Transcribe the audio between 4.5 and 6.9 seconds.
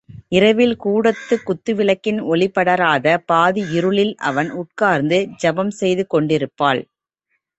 உட்கார்ந்து ஜபம் செய்து கொண்டிருப்பாள்.